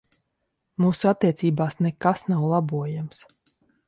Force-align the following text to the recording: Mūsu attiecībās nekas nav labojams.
Mūsu 0.85 1.09
attiecībās 1.11 1.77
nekas 1.87 2.25
nav 2.31 2.47
labojams. 2.53 3.21